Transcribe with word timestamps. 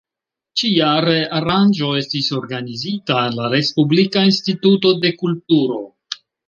Ĉi-jare 0.61 1.17
aranĝo 1.41 1.91
estis 2.01 2.31
organizita 2.39 3.21
en 3.27 3.39
la 3.43 3.53
Respublika 3.55 4.27
instituto 4.33 4.99
de 5.07 5.17
kulturo. 5.23 5.83